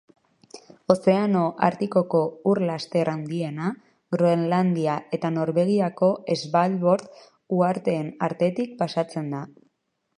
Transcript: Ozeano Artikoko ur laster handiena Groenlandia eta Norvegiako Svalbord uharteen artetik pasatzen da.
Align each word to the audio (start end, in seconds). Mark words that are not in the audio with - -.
Ozeano 0.93 1.41
Artikoko 1.67 2.21
ur 2.53 2.61
laster 2.69 3.11
handiena 3.13 3.67
Groenlandia 4.17 4.97
eta 5.19 5.33
Norvegiako 5.39 6.11
Svalbord 6.41 7.23
uharteen 7.59 8.13
artetik 8.31 8.79
pasatzen 8.83 9.33
da. 9.37 9.45